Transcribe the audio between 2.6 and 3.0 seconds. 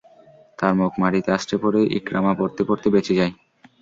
পড়তে